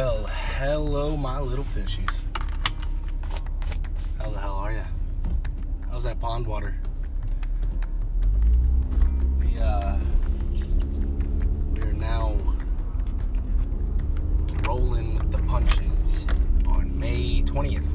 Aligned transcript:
Well, 0.00 0.26
hello, 0.28 1.16
my 1.16 1.40
little 1.40 1.64
fishies. 1.64 2.18
How 4.16 4.30
the 4.30 4.38
hell 4.38 4.54
are 4.54 4.72
ya? 4.72 4.84
How's 5.90 6.04
that 6.04 6.20
pond 6.20 6.46
water? 6.46 6.76
We 9.40 9.58
uh, 9.58 9.96
we 11.72 11.82
are 11.82 11.92
now 11.94 12.36
rolling 14.68 15.16
with 15.16 15.32
the 15.32 15.42
punches 15.48 16.26
on 16.68 16.96
May 16.96 17.42
twentieth, 17.42 17.90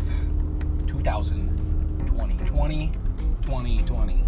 two 0.85 0.99
thousand 1.04 1.58
twenty, 2.05 2.35
twenty, 2.45 2.91
twenty, 3.44 3.81
twenty. 3.84 4.26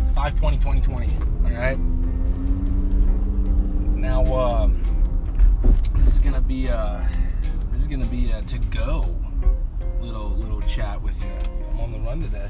It's 0.00 0.10
5 0.10 0.34
2020. 0.34 1.18
All 1.44 1.50
right. 1.52 1.78
Now, 3.96 4.24
gonna 4.24 4.83
be 6.46 6.68
uh, 6.68 7.00
this 7.72 7.82
is 7.82 7.88
gonna 7.88 8.04
be 8.06 8.30
a 8.30 8.42
to 8.42 8.58
go 8.58 9.16
little 10.00 10.28
little 10.30 10.60
chat 10.62 11.00
with 11.00 11.18
you. 11.22 11.30
I'm 11.70 11.80
on 11.80 11.92
the 11.92 11.98
run 12.00 12.20
today. 12.20 12.48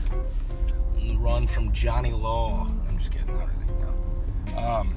On 0.96 1.08
the 1.08 1.18
run 1.18 1.46
from 1.46 1.72
Johnny 1.72 2.10
Law. 2.10 2.66
I'm 2.88 2.98
just 2.98 3.12
kidding, 3.12 3.28
not 3.28 3.48
really. 3.48 4.52
No. 4.52 4.58
Um, 4.58 4.96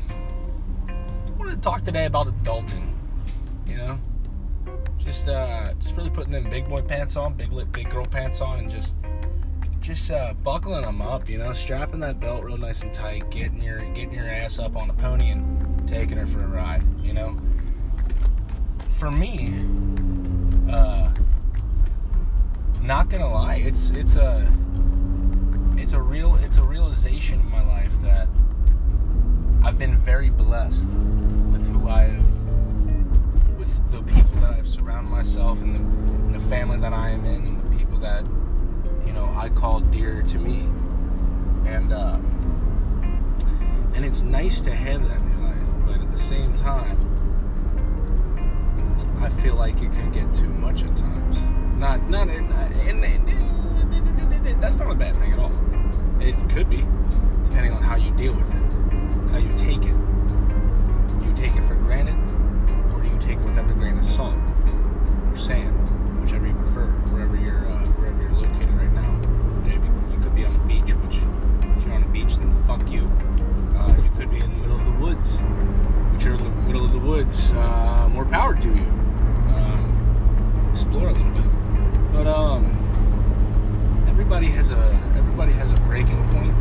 I 0.87 1.31
wanted 1.37 1.55
to 1.55 1.61
talk 1.61 1.83
today 1.83 2.05
about 2.05 2.27
adulting. 2.27 2.91
You 3.67 3.77
know, 3.77 3.99
just 4.97 5.29
uh, 5.29 5.73
just 5.79 5.95
really 5.95 6.09
putting 6.09 6.31
them 6.31 6.49
big 6.49 6.67
boy 6.67 6.81
pants 6.81 7.15
on, 7.15 7.35
big 7.35 7.51
lip, 7.51 7.71
big 7.71 7.91
girl 7.91 8.05
pants 8.05 8.41
on, 8.41 8.59
and 8.59 8.71
just 8.71 8.95
just 9.79 10.09
uh, 10.09 10.33
buckling 10.43 10.81
them 10.81 11.03
up. 11.03 11.29
You 11.29 11.37
know, 11.37 11.53
strapping 11.53 11.99
that 11.99 12.19
belt 12.19 12.43
real 12.43 12.57
nice 12.57 12.81
and 12.81 12.93
tight, 12.93 13.29
getting 13.29 13.61
your 13.61 13.81
getting 13.93 14.13
your 14.13 14.27
ass 14.27 14.57
up 14.57 14.75
on 14.75 14.89
a 14.89 14.93
pony 14.93 15.29
and 15.29 15.87
taking 15.87 16.17
her 16.17 16.25
for 16.25 16.43
a 16.43 16.47
ride. 16.47 16.83
You 17.03 17.13
know 17.13 17.39
for 18.97 19.11
me, 19.11 19.53
uh, 20.71 21.11
not 22.81 23.09
gonna 23.09 23.29
lie, 23.29 23.57
it's 23.57 23.91
it's 23.91 24.15
a 24.15 24.51
it's 25.77 25.93
a 25.93 26.01
real 26.01 26.35
it's 26.37 26.57
a 26.57 26.63
realization 26.63 27.39
in 27.39 27.51
my 27.51 27.63
life 27.63 27.93
that 28.01 28.27
I've 29.63 29.77
been 29.77 29.97
very 29.97 30.31
blessed 30.31 30.89
with 30.89 31.67
who 31.67 31.87
I've 31.87 32.25
with 33.59 33.91
the 33.91 34.01
people 34.01 34.41
that 34.41 34.55
I've 34.55 34.67
surrounded 34.67 35.11
myself 35.11 35.61
and 35.61 36.33
the, 36.33 36.39
the 36.39 36.45
family 36.47 36.79
that 36.79 36.93
I 36.93 37.11
am 37.11 37.23
in 37.25 37.45
and 37.45 37.63
the 37.63 37.77
people 37.77 37.99
that 37.99 38.25
you 39.05 39.13
know 39.13 39.31
I 39.35 39.49
call 39.49 39.81
dear 39.81 40.23
to 40.23 40.39
me. 40.39 40.67
And 41.67 41.93
uh, 41.93 42.17
and 43.93 44.03
it's 44.03 44.23
nice 44.23 44.61
to 44.61 44.73
have 44.73 45.07
that 45.07 45.19
in 45.19 45.29
your 45.29 45.49
life 45.49 45.63
but 45.85 46.01
at 46.01 46.11
the 46.11 46.17
same 46.17 46.53
time 46.55 47.06
I 49.19 49.29
feel 49.41 49.55
like 49.55 49.75
it 49.81 49.91
can 49.91 50.11
get 50.11 50.33
too 50.33 50.49
much 50.49 50.83
at 50.83 50.95
times. 50.95 51.37
Not, 51.77 52.09
not 52.09 52.29
in, 52.29 52.47
that's 54.59 54.79
not 54.79 54.91
a 54.91 54.95
bad 54.95 55.15
thing 55.17 55.33
at 55.33 55.39
all. 55.39 55.51
It 56.19 56.35
could 56.49 56.69
be, 56.69 56.85
depending 57.45 57.71
on 57.71 57.81
how 57.81 57.95
you 57.95 58.11
deal 58.11 58.33
with 58.35 58.49
it, 58.53 59.31
how 59.31 59.37
you 59.37 59.49
take 59.57 59.85
it. 59.85 59.95
You 61.23 61.33
take 61.35 61.55
it 61.55 61.65
for 61.67 61.75
granted, 61.75 62.17
or 62.93 63.01
do 63.01 63.07
you 63.07 63.17
take 63.19 63.37
it 63.37 63.43
with 63.43 63.57
every 63.57 63.75
grain 63.75 63.97
of 63.97 64.05
salt 64.05 64.35
or 65.29 65.37
sand, 65.37 65.73
whichever 66.21 66.47
you 66.47 66.53
prefer, 66.55 66.87
wherever 67.11 67.37
you're, 67.37 67.65
uh, 67.65 67.85
wherever 67.95 68.21
you're 68.21 68.33
located 68.33 68.71
right 68.71 68.91
now. 68.91 69.11
Maybe 69.63 69.87
you 70.11 70.19
could 70.19 70.35
be 70.35 70.43
on 70.43 70.53
the 70.53 70.65
beach, 70.65 70.93
which 70.95 71.17
if 71.77 71.85
you're 71.85 71.93
on 71.93 72.01
the 72.01 72.09
beach, 72.09 72.37
then 72.37 72.51
fuck 72.67 72.87
you. 72.89 73.09
Uh, 73.77 73.95
you 74.01 74.09
could 74.17 74.29
be 74.29 74.39
in 74.39 74.49
the 74.49 74.57
middle 74.57 74.79
of 74.79 74.85
the 74.85 74.99
woods, 74.99 75.37
which 76.13 76.25
you're 76.25 76.35
in 76.35 76.43
the 76.43 76.61
middle 76.67 76.83
of 76.83 76.91
the 76.91 76.99
woods. 76.99 77.51
Uh, 77.51 78.09
more 78.11 78.25
power 78.25 78.55
to 78.55 78.67
you 78.67 78.96
explore 80.77 81.09
a 81.09 81.11
little 81.11 81.31
bit. 81.31 82.13
But 82.13 82.27
um, 82.27 82.65
everybody 84.07 84.45
has 84.47 84.69
a 84.69 85.13
everybody 85.15 85.51
has 85.53 85.71
a 85.71 85.81
breaking 85.81 86.23
point, 86.29 86.55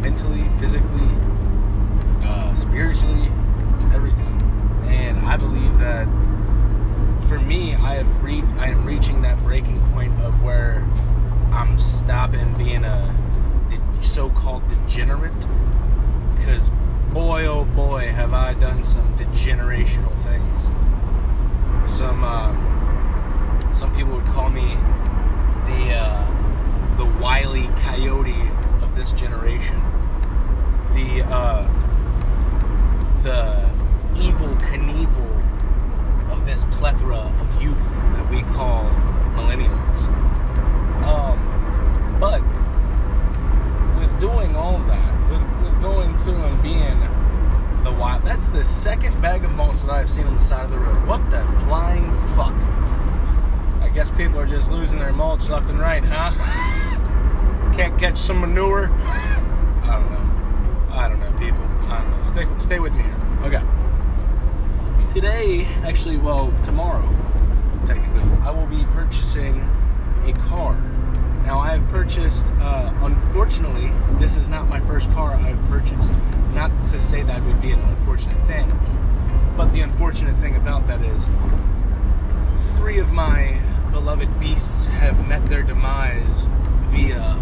mentally, 0.00 0.48
physically, 0.58 1.10
uh, 2.22 2.54
spiritually, 2.54 3.30
everything. 3.92 4.40
And 4.86 5.18
I 5.18 5.36
believe 5.36 5.78
that 5.80 6.06
for 7.28 7.38
me, 7.38 7.74
I 7.74 7.96
have 7.96 8.24
re- 8.24 8.42
I 8.56 8.68
am 8.68 8.86
reaching 8.86 9.20
that 9.20 9.38
breaking 9.44 9.82
point 9.92 10.18
of 10.22 10.42
where 10.42 10.82
I'm 11.52 11.78
stopping 11.78 12.54
being 12.54 12.84
a 12.84 13.14
de- 13.68 14.02
so-called 14.02 14.66
degenerate. 14.70 15.46
Because 16.38 16.70
boy, 17.12 17.44
oh 17.44 17.64
boy, 17.64 18.12
have 18.12 18.32
I 18.32 18.54
done 18.54 18.82
some 18.82 19.18
degenerational 19.18 20.16
things. 20.22 20.70
Some. 21.86 22.24
Uh, 22.24 22.78
some 23.78 23.94
people 23.94 24.12
would 24.12 24.24
call 24.24 24.50
me 24.50 24.74
the 25.68 25.94
uh, 25.94 26.96
the 26.96 27.04
wily 27.20 27.68
coyote 27.84 28.50
of 28.82 28.96
this 28.96 29.12
generation, 29.12 29.76
the 30.94 31.22
uh, 31.28 31.62
the 33.22 33.70
Evel 34.20 34.58
Knievel 34.62 36.32
of 36.32 36.44
this 36.44 36.64
plethora 36.72 37.32
of 37.40 37.62
youth 37.62 37.78
that 38.16 38.28
we 38.32 38.42
call 38.52 38.82
millennials. 39.36 39.98
Um, 41.06 41.38
but 42.18 42.42
with 44.00 44.20
doing 44.20 44.56
all 44.56 44.78
that, 44.88 45.30
with, 45.30 45.62
with 45.62 45.80
going 45.80 46.18
through 46.18 46.42
and 46.42 46.60
being 46.64 46.98
the 47.84 47.92
wild, 47.92 48.24
that's 48.24 48.48
the 48.48 48.64
second 48.64 49.22
bag 49.22 49.44
of 49.44 49.52
mulch 49.52 49.82
that 49.82 49.90
I've 49.90 50.10
seen 50.10 50.26
on 50.26 50.34
the 50.34 50.42
side 50.42 50.64
of 50.64 50.70
the 50.72 50.78
road. 50.78 51.06
What 51.06 51.30
the 51.30 51.46
flying 51.64 52.10
fuck? 52.34 52.57
Guess 53.98 54.12
people 54.12 54.38
are 54.38 54.46
just 54.46 54.70
losing 54.70 55.00
their 55.00 55.12
mulch 55.12 55.48
left 55.48 55.70
and 55.70 55.80
right, 55.80 56.04
huh? 56.04 56.30
Can't 57.76 57.98
catch 57.98 58.16
some 58.16 58.40
manure. 58.40 58.92
I 58.92 59.98
don't 59.98 60.12
know. 60.12 60.94
I 60.94 61.08
don't 61.08 61.18
know, 61.18 61.32
people. 61.32 61.64
I 61.90 62.02
don't 62.02 62.10
know. 62.16 62.22
Stay, 62.22 62.46
stay 62.64 62.78
with 62.78 62.94
me 62.94 63.02
here. 63.02 63.16
Okay. 63.42 65.12
Today, 65.12 65.64
actually, 65.82 66.16
well, 66.16 66.54
tomorrow, 66.62 67.02
technically, 67.86 68.22
I 68.44 68.52
will 68.52 68.68
be 68.68 68.84
purchasing 68.94 69.68
a 70.26 70.32
car. 70.48 70.80
Now, 71.44 71.58
I 71.58 71.76
have 71.76 71.84
purchased, 71.88 72.46
uh, 72.60 72.94
unfortunately, 73.00 73.90
this 74.20 74.36
is 74.36 74.48
not 74.48 74.68
my 74.68 74.78
first 74.78 75.10
car 75.10 75.34
I've 75.34 75.60
purchased. 75.68 76.12
Not 76.54 76.70
to 76.92 77.00
say 77.00 77.24
that 77.24 77.44
would 77.44 77.60
be 77.60 77.72
an 77.72 77.80
unfortunate 77.80 78.46
thing, 78.46 78.70
but 79.56 79.72
the 79.72 79.80
unfortunate 79.80 80.36
thing 80.36 80.54
about 80.54 80.86
that 80.86 81.02
is 81.02 81.28
three 82.76 83.00
of 83.00 83.10
my 83.10 83.60
beloved 83.90 84.40
beasts 84.40 84.86
have 84.86 85.26
met 85.26 85.46
their 85.48 85.62
demise 85.62 86.46
via 86.90 87.34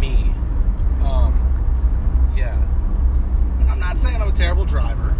me. 0.00 0.34
Um, 1.02 1.32
yeah. 2.36 2.56
I'm 3.68 3.78
not 3.78 3.98
saying 3.98 4.20
I'm 4.20 4.28
a 4.28 4.32
terrible 4.32 4.64
driver. 4.64 5.16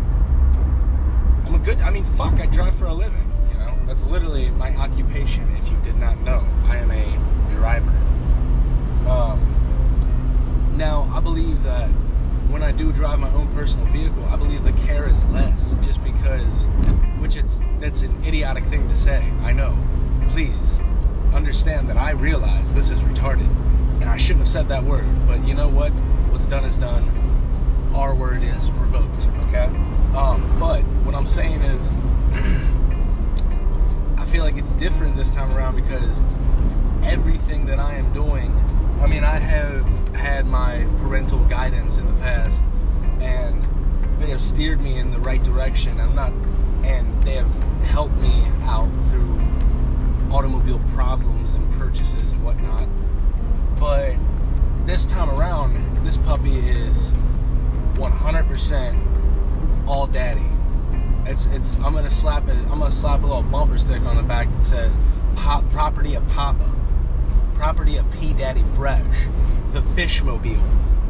I'm 1.46 1.54
a 1.54 1.58
good, 1.58 1.80
I 1.80 1.90
mean, 1.90 2.04
fuck, 2.16 2.34
I 2.34 2.46
drive 2.46 2.74
for 2.76 2.86
a 2.86 2.94
living, 2.94 3.30
you 3.50 3.58
know? 3.58 3.76
That's 3.86 4.04
literally 4.04 4.50
my 4.50 4.74
occupation, 4.76 5.56
if 5.56 5.70
you 5.70 5.76
did 5.78 5.96
not 5.96 6.18
know. 6.20 6.46
I 6.64 6.76
am 6.76 6.90
a 6.90 7.50
driver. 7.50 7.90
Um, 9.08 10.74
now, 10.76 11.10
I 11.14 11.20
believe 11.20 11.62
that 11.64 11.90
when 12.52 12.62
I 12.62 12.70
do 12.70 12.92
drive 12.92 13.18
my 13.18 13.32
own 13.32 13.52
personal 13.54 13.86
vehicle, 13.86 14.24
I 14.26 14.36
believe 14.36 14.62
the 14.62 14.72
care 14.86 15.08
is 15.08 15.24
less 15.26 15.74
just 15.76 16.04
because 16.04 16.66
which 17.18 17.36
it's 17.36 17.60
that's 17.80 18.02
an 18.02 18.22
idiotic 18.24 18.64
thing 18.66 18.88
to 18.88 18.96
say. 18.96 19.18
I 19.40 19.52
know. 19.52 19.76
Please 20.30 20.78
understand 21.32 21.88
that 21.88 21.96
I 21.96 22.10
realize 22.10 22.74
this 22.74 22.90
is 22.90 23.00
retarded, 23.00 23.48
and 24.00 24.04
I 24.04 24.18
shouldn't 24.18 24.40
have 24.40 24.52
said 24.52 24.68
that 24.68 24.84
word. 24.84 25.06
But 25.26 25.46
you 25.46 25.54
know 25.54 25.68
what? 25.68 25.92
What's 26.30 26.46
done 26.46 26.66
is 26.66 26.76
done. 26.76 27.08
Our 27.94 28.14
word 28.14 28.42
is 28.42 28.70
revoked. 28.72 29.28
Okay. 29.48 29.64
Um, 30.14 30.54
but 30.60 30.82
what 31.04 31.14
I'm 31.14 31.26
saying 31.26 31.62
is, 31.62 31.88
I 34.18 34.26
feel 34.26 34.44
like 34.44 34.56
it's 34.56 34.72
different 34.72 35.16
this 35.16 35.30
time 35.30 35.56
around 35.56 35.76
because 35.76 36.20
everything 37.02 37.64
that 37.66 37.78
I 37.78 37.94
am 37.94 38.12
doing. 38.12 38.52
I 39.00 39.06
mean, 39.06 39.24
I 39.24 39.38
have 39.38 39.86
had 40.14 40.46
my 40.46 40.86
parental 40.98 41.44
guidance 41.46 41.98
in 41.98 42.06
the 42.06 42.20
past, 42.20 42.66
and 43.20 43.66
they 44.20 44.30
have 44.30 44.40
steered 44.40 44.80
me 44.80 44.98
in 44.98 45.10
the 45.10 45.18
right 45.18 45.42
direction. 45.42 46.00
I'm 46.00 46.14
not 46.14 46.32
and 46.84 47.22
they 47.22 47.34
have 47.34 47.52
helped 47.84 48.16
me 48.16 48.46
out 48.62 48.90
through 49.10 49.40
automobile 50.32 50.80
problems 50.94 51.52
and 51.52 51.72
purchases 51.78 52.32
and 52.32 52.44
whatnot. 52.44 52.88
But 53.78 54.16
this 54.86 55.06
time 55.06 55.30
around, 55.30 56.04
this 56.04 56.18
puppy 56.18 56.58
is 56.58 57.12
100% 57.94 59.86
all 59.86 60.06
daddy. 60.06 60.46
It's 61.24 61.46
it's. 61.46 61.76
I'm 61.76 61.94
gonna 61.94 62.10
slap 62.10 62.48
it. 62.48 62.56
I'm 62.56 62.80
gonna 62.80 62.90
slap 62.90 63.22
a 63.22 63.26
little 63.26 63.44
bumper 63.44 63.78
sticker 63.78 64.06
on 64.08 64.16
the 64.16 64.24
back 64.24 64.50
that 64.56 64.64
says 64.64 64.98
"Pop 65.36 65.68
Property 65.70 66.14
of 66.14 66.26
Papa," 66.28 66.68
"Property 67.62 67.96
of 67.96 68.10
P 68.10 68.32
Daddy 68.32 68.64
Fresh," 68.74 69.28
the 69.70 69.82
Fishmobile. 69.94 70.60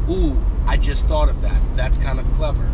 Ooh, 0.07 0.39
I 0.67 0.77
just 0.77 1.07
thought 1.07 1.27
of 1.27 1.41
that. 1.41 1.59
That's 1.75 1.97
kind 1.97 2.19
of 2.19 2.31
clever. 2.35 2.69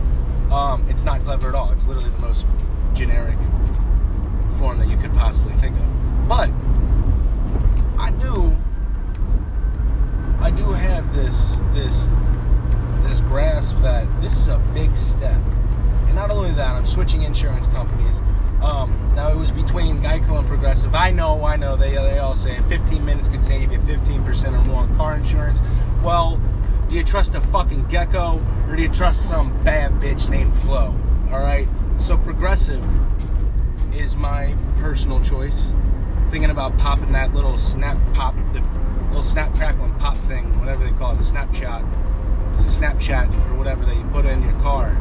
Um, 0.51 0.85
it's 0.89 1.05
not 1.05 1.21
clever 1.21 1.47
at 1.47 1.55
all. 1.55 1.71
It's 1.71 1.87
literally 1.87 2.09
the 2.09 2.19
most 2.19 2.45
generic 2.93 3.37
form 4.57 4.79
that 4.79 4.89
you 4.89 4.97
could 4.97 5.13
possibly 5.13 5.53
think 5.53 5.77
of. 5.77 6.27
But 6.27 6.51
I 7.97 8.11
do 8.11 8.53
I 10.41 10.51
do 10.51 10.73
have 10.73 11.15
this 11.15 11.55
this 11.73 12.09
this 13.03 13.21
grasp 13.21 13.77
that 13.81 14.05
this 14.21 14.37
is 14.37 14.49
a 14.49 14.57
big 14.73 14.93
step. 14.97 15.41
And 16.07 16.15
not 16.15 16.31
only 16.31 16.51
that, 16.51 16.75
I'm 16.75 16.85
switching 16.85 17.23
insurance 17.23 17.67
companies. 17.67 18.19
Um, 18.61 19.13
now 19.15 19.29
it 19.29 19.37
was 19.37 19.51
between 19.51 19.99
Geico 19.99 20.37
and 20.39 20.47
Progressive. 20.47 20.93
I 20.93 21.11
know, 21.11 21.45
I 21.45 21.55
know. 21.55 21.77
They 21.77 21.91
they 21.91 22.19
all 22.19 22.35
say 22.35 22.59
15 22.67 23.03
minutes 23.05 23.27
could 23.27 23.43
save 23.43 23.71
you 23.71 23.79
15% 23.79 24.47
or 24.47 24.65
more 24.65 24.81
on 24.81 24.95
car 24.97 25.15
insurance. 25.15 25.61
Well, 26.03 26.41
do 26.89 26.95
you 26.95 27.03
trust 27.03 27.35
a 27.35 27.41
fucking 27.41 27.87
gecko 27.87 28.39
or 28.67 28.75
do 28.75 28.81
you 28.81 28.89
trust 28.89 29.27
some 29.27 29.63
bad 29.63 29.91
bitch 29.93 30.29
named 30.29 30.55
Flo? 30.59 30.95
All 31.31 31.39
right. 31.39 31.67
So 31.97 32.17
Progressive 32.17 32.85
is 33.93 34.15
my 34.15 34.55
personal 34.77 35.21
choice. 35.21 35.61
Thinking 36.29 36.51
about 36.51 36.77
popping 36.77 37.11
that 37.11 37.33
little 37.33 37.57
snap 37.57 37.97
pop, 38.13 38.35
the 38.53 38.63
little 39.07 39.23
snap 39.23 39.53
crackle 39.55 39.85
and 39.85 39.99
pop 39.99 40.17
thing, 40.19 40.57
whatever 40.59 40.83
they 40.83 40.95
call 40.97 41.13
it, 41.13 41.17
the 41.17 41.23
snapshot, 41.23 41.83
it's 42.53 42.77
a 42.77 42.81
Snapchat 42.81 43.51
or 43.51 43.57
whatever 43.57 43.85
that 43.85 43.95
you 43.95 44.03
put 44.11 44.25
in 44.25 44.41
your 44.41 44.53
car 44.61 44.95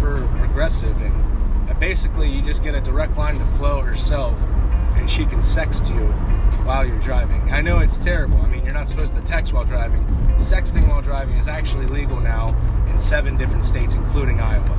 for 0.00 0.26
Progressive, 0.38 0.96
and 0.98 1.70
uh, 1.70 1.74
basically 1.74 2.30
you 2.30 2.42
just 2.42 2.62
get 2.62 2.74
a 2.74 2.80
direct 2.80 3.16
line 3.16 3.38
to 3.38 3.46
Flo 3.56 3.80
herself, 3.80 4.38
and 4.96 5.08
she 5.08 5.24
can 5.24 5.40
sext 5.40 5.88
you 5.88 6.08
while 6.64 6.84
you're 6.84 7.00
driving. 7.00 7.52
I 7.52 7.60
know 7.60 7.78
it's 7.78 7.96
terrible. 7.96 8.38
I 8.38 8.46
mean, 8.46 8.64
you're 8.64 8.74
not 8.74 8.88
supposed 8.88 9.14
to 9.14 9.20
text 9.22 9.52
while 9.52 9.64
driving. 9.64 10.04
Sexting 10.36 10.88
while 10.88 11.02
driving 11.02 11.36
is 11.36 11.48
actually 11.48 11.86
legal 11.86 12.20
now 12.20 12.56
in 12.90 12.98
seven 12.98 13.36
different 13.36 13.64
states, 13.64 13.94
including 13.94 14.40
Iowa. 14.40 14.74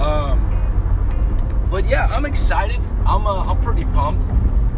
Um, 0.00 1.68
but 1.70 1.88
yeah, 1.88 2.06
I'm 2.06 2.24
excited. 2.24 2.80
I'm 3.06 3.26
uh, 3.26 3.44
I'm 3.44 3.60
pretty 3.60 3.84
pumped. 3.86 4.24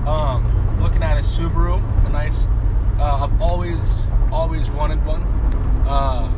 Um, 0.07 0.81
looking 0.83 1.03
at 1.03 1.17
a 1.17 1.21
Subaru, 1.21 1.81
a 2.07 2.09
nice. 2.09 2.47
Uh, 2.99 3.25
I've 3.25 3.41
always 3.41 4.05
always 4.31 4.69
wanted 4.71 5.05
one. 5.05 5.23
Uh, 5.87 6.31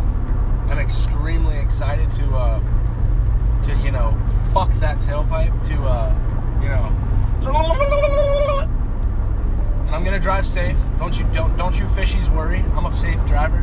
I'm 0.68 0.78
extremely 0.78 1.58
excited 1.58 2.10
to 2.12 2.24
uh, 2.36 3.62
to 3.62 3.74
you 3.76 3.90
know 3.90 4.16
fuck 4.52 4.72
that 4.74 4.98
tailpipe 4.98 5.66
to 5.68 5.74
uh, 5.84 6.60
you 6.62 6.68
know. 6.68 6.92
And 9.86 9.94
I'm 9.94 10.04
gonna 10.04 10.18
drive 10.18 10.46
safe. 10.46 10.76
Don't 10.98 11.18
you 11.18 11.24
don't 11.32 11.56
don't 11.56 11.78
you 11.78 11.86
fishies 11.86 12.34
worry. 12.34 12.64
I'm 12.74 12.86
a 12.86 12.92
safe 12.92 13.24
driver. 13.26 13.58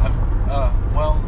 I've 0.00 0.16
uh, 0.50 0.72
well, 0.94 1.24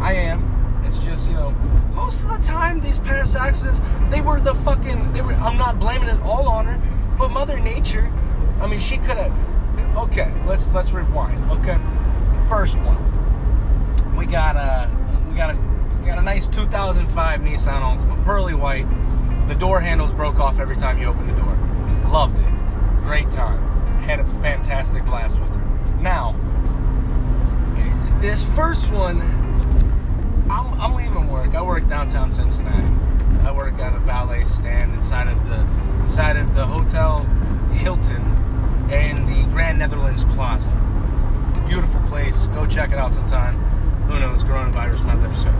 I 0.00 0.14
am. 0.14 0.82
It's 0.84 0.98
just 0.98 1.28
you 1.28 1.34
know 1.34 1.50
most 1.94 2.24
of 2.24 2.30
the 2.30 2.38
time 2.46 2.80
these 2.80 2.98
past 2.98 3.36
accidents 3.36 3.80
they 4.10 4.20
were 4.20 4.40
the 4.40 4.54
fucking 4.54 5.12
they 5.12 5.22
were. 5.22 5.32
I'm 5.34 5.58
not 5.58 5.78
blaming 5.78 6.08
it 6.08 6.20
all 6.22 6.48
on 6.48 6.66
her, 6.66 6.80
but 7.18 7.30
Mother 7.30 7.58
Nature. 7.58 8.12
I 8.60 8.66
mean, 8.66 8.80
she 8.80 8.96
could 8.98 9.16
have. 9.16 9.32
Okay, 9.96 10.32
let's 10.46 10.70
let's 10.70 10.92
rewind. 10.92 11.38
Okay, 11.50 11.78
first 12.48 12.78
one. 12.80 12.98
We 14.16 14.26
got 14.26 14.56
a 14.56 14.90
we 15.30 15.36
got 15.36 15.54
a 15.54 15.58
we 16.00 16.06
got 16.06 16.18
a 16.18 16.22
nice 16.22 16.46
2005 16.48 17.40
Nissan 17.40 17.80
Altima, 17.80 18.24
pearly 18.24 18.54
white. 18.54 18.86
The 19.48 19.54
door 19.54 19.80
handles 19.80 20.12
broke 20.12 20.38
off 20.38 20.58
every 20.58 20.76
time 20.76 20.98
you 20.98 21.06
opened 21.06 21.28
the 21.28 21.34
door. 21.34 21.58
Loved 22.08 22.38
it. 22.38 22.59
Great 23.10 23.32
time. 23.32 23.60
Had 24.02 24.20
a 24.20 24.24
fantastic 24.40 25.04
blast 25.04 25.40
with 25.40 25.48
her. 25.48 26.00
Now, 26.00 26.36
this 28.20 28.44
first 28.50 28.92
one, 28.92 29.20
I'm, 30.48 30.80
I'm 30.80 30.94
leaving 30.94 31.28
work. 31.28 31.56
I 31.56 31.60
work 31.60 31.88
downtown 31.88 32.30
Cincinnati. 32.30 32.86
I 33.44 33.50
work 33.50 33.80
at 33.80 33.96
a 33.96 33.98
valet 33.98 34.44
stand 34.44 34.94
inside 34.94 35.26
of 35.26 35.44
the 35.48 35.58
inside 36.02 36.36
of 36.36 36.54
the 36.54 36.64
Hotel 36.64 37.24
Hilton 37.72 38.22
in 38.92 39.26
the 39.26 39.42
Grand 39.50 39.80
Netherlands 39.80 40.24
Plaza. 40.26 40.70
Beautiful 41.66 42.00
place. 42.02 42.46
Go 42.54 42.64
check 42.64 42.92
it 42.92 42.98
out 42.98 43.12
sometime. 43.12 43.56
Who 44.06 44.20
knows? 44.20 44.44
Coronavirus 44.44 45.04
might 45.04 45.18
live 45.20 45.36
soon. 45.36 45.56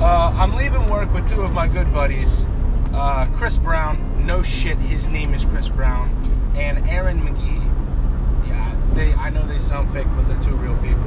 Uh, 0.00 0.32
I'm 0.36 0.54
leaving 0.54 0.88
work 0.88 1.12
with 1.12 1.28
two 1.28 1.40
of 1.40 1.52
my 1.52 1.66
good 1.66 1.92
buddies. 1.92 2.46
Uh, 2.94 3.26
Chris 3.34 3.58
Brown. 3.58 4.24
No 4.24 4.44
shit, 4.44 4.78
his 4.78 5.08
name 5.08 5.34
is 5.34 5.44
Chris 5.44 5.68
Brown. 5.68 6.35
And 6.56 6.88
Aaron 6.88 7.20
McGee. 7.20 8.48
Yeah, 8.48 8.76
they. 8.94 9.12
I 9.14 9.30
know 9.30 9.46
they 9.46 9.58
sound 9.58 9.92
fake, 9.92 10.06
but 10.16 10.26
they're 10.26 10.42
two 10.42 10.56
real 10.56 10.76
people. 10.78 11.04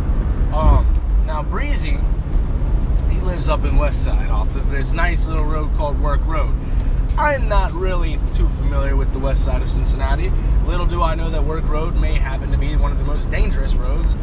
Um, 0.54 1.24
now 1.26 1.44
Breezy, 1.44 1.98
he 3.10 3.20
lives 3.20 3.50
up 3.50 3.64
in 3.66 3.78
West 3.78 4.04
Side, 4.04 4.30
off 4.30 4.56
of 4.56 4.70
this 4.70 4.94
nice 4.94 5.28
little 5.28 5.46
road 5.46 5.76
called 5.76 6.00
Werk 6.02 6.26
Road. 6.26 6.56
I'm 7.18 7.50
not 7.50 7.74
really 7.74 8.18
too 8.34 8.48
familiar 8.50 8.96
with 8.96 9.12
the 9.12 9.20
west 9.20 9.44
side 9.44 9.62
of 9.62 9.70
Cincinnati. 9.70 10.32
Little 10.66 10.86
do 10.86 11.02
I 11.02 11.16
know 11.16 11.30
that 11.30 11.44
Werk 11.44 11.68
Road 11.68 11.96
may 11.96 12.14
happen 12.14 12.52
to 12.52 12.58
be 12.58 12.78
one 12.78 12.94
of 12.94 12.98
the 12.98 13.04
most 13.04 13.30
dangerous 13.30 13.76
roads 13.76 14.16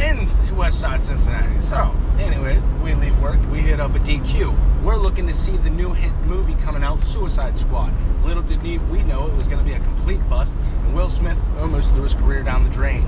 in 0.00 0.56
west 0.56 0.80
side 0.80 1.02
Cincinnati. 1.02 1.60
So, 1.60 1.94
anyway, 2.18 2.60
we 2.82 2.94
leave 2.94 3.18
work, 3.20 3.38
we 3.50 3.60
hit 3.60 3.80
up 3.80 3.94
a 3.94 3.98
DQ. 3.98 4.71
We're 4.82 4.96
looking 4.96 5.26
to 5.28 5.32
see 5.32 5.56
the 5.56 5.70
new 5.70 5.92
hit 5.92 6.12
movie 6.24 6.54
coming 6.56 6.82
out, 6.82 7.00
Suicide 7.00 7.58
Squad. 7.58 7.92
Little 8.24 8.42
did 8.42 8.62
we 8.62 9.02
know 9.04 9.26
it 9.28 9.34
was 9.34 9.46
going 9.46 9.60
to 9.60 9.64
be 9.64 9.74
a 9.74 9.80
complete 9.80 10.20
bust, 10.28 10.56
and 10.56 10.94
Will 10.94 11.08
Smith 11.08 11.38
almost 11.58 11.94
threw 11.94 12.02
his 12.02 12.14
career 12.14 12.42
down 12.42 12.64
the 12.64 12.70
drain. 12.70 13.04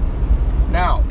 Now, 0.71 1.05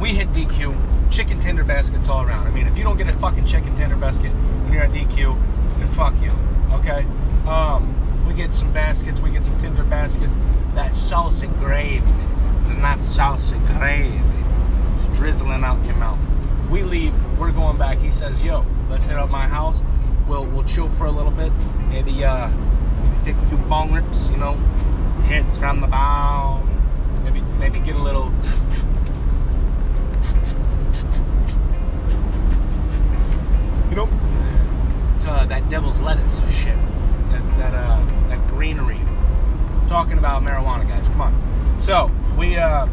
we 0.00 0.10
hit 0.10 0.30
DQ, 0.32 1.10
chicken 1.10 1.40
tender 1.40 1.64
baskets 1.64 2.08
all 2.08 2.22
around. 2.22 2.46
I 2.46 2.50
mean, 2.50 2.66
if 2.66 2.76
you 2.76 2.84
don't 2.84 2.96
get 2.96 3.08
a 3.08 3.14
fucking 3.14 3.46
chicken 3.46 3.74
tender 3.76 3.96
basket 3.96 4.30
when 4.64 4.72
you're 4.72 4.82
at 4.82 4.90
DQ, 4.90 5.78
then 5.78 5.88
fuck 5.88 6.20
you 6.20 6.30
okay? 6.72 7.06
Um, 7.46 7.96
we 8.26 8.34
get 8.34 8.54
some 8.54 8.72
baskets, 8.72 9.20
we 9.20 9.30
get 9.30 9.44
some 9.44 9.58
tender 9.58 9.82
baskets, 9.84 10.36
that 10.74 10.92
salsa 10.92 11.52
gravy, 11.58 12.06
nice 12.80 13.00
salsa 13.16 13.58
gravy. 13.78 14.20
It's 14.90 15.04
drizzling 15.18 15.64
out 15.64 15.84
your 15.84 15.96
mouth. 15.96 16.18
We 16.70 16.82
leave, 16.82 17.14
we're 17.38 17.52
going 17.52 17.78
back. 17.78 17.98
He 17.98 18.10
says, 18.10 18.42
yo, 18.42 18.64
let's 18.90 19.04
head 19.04 19.16
up 19.16 19.30
my 19.30 19.46
house. 19.46 19.82
We'll 20.28 20.44
we'll 20.44 20.64
chill 20.64 20.90
for 20.90 21.06
a 21.06 21.10
little 21.10 21.30
bit. 21.30 21.52
Maybe 21.88 22.24
uh 22.24 22.48
maybe 22.48 23.24
take 23.24 23.36
a 23.36 23.46
few 23.46 23.56
bong 23.56 23.92
rips, 23.92 24.28
you 24.28 24.36
know, 24.36 24.54
hits 25.24 25.56
from 25.56 25.80
the 25.80 25.86
bong. 25.86 26.66
Maybe 27.24 27.40
maybe 27.58 27.78
get 27.78 27.94
a 27.94 28.02
little 28.02 28.32
you 33.90 33.96
know 33.96 34.08
uh, 35.26 35.46
that 35.46 35.68
devil's 35.70 36.00
lettuce 36.00 36.38
shit, 36.50 36.76
that 37.30 37.42
that 37.58 37.74
uh, 37.74 38.04
that 38.28 38.48
greenery. 38.48 39.00
Talking 39.88 40.18
about 40.18 40.42
marijuana, 40.42 40.88
guys. 40.88 41.08
Come 41.08 41.20
on. 41.20 41.80
So 41.80 42.10
we 42.36 42.56
uh, 42.56 42.86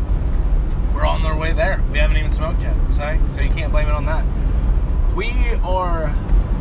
we're 0.94 1.06
on 1.06 1.26
our 1.26 1.38
way 1.38 1.54
there. 1.54 1.84
We 1.92 1.98
haven't 1.98 2.18
even 2.18 2.32
smoked 2.32 2.62
yet, 2.62 2.76
so 2.88 3.20
so 3.28 3.42
you 3.42 3.50
can't 3.50 3.72
blame 3.72 3.88
it 3.88 3.94
on 3.94 4.06
that. 4.06 4.26
We 5.18 5.32
are 5.64 6.16